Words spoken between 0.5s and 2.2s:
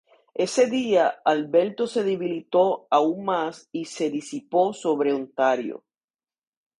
día, Alberto se